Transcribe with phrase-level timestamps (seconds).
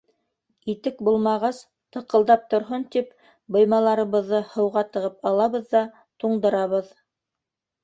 [0.71, 1.59] Итек булмағас,
[1.97, 3.13] тыҡылдап торһон тип,
[3.57, 6.93] быймаларыбыҙҙы һыуға тығып алабыҙ ҙа туңдырабыҙ...